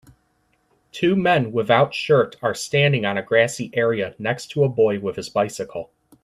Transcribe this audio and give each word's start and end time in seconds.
Two 0.91 1.15
men 1.15 1.51
without 1.51 1.93
shirt 1.93 2.35
are 2.41 2.55
standing 2.55 3.05
on 3.05 3.19
a 3.19 3.21
grassy 3.21 3.69
area 3.75 4.15
next 4.17 4.47
to 4.49 4.63
a 4.63 4.67
boy 4.67 4.99
with 4.99 5.15
his 5.15 5.29
bicycle. 5.29 5.91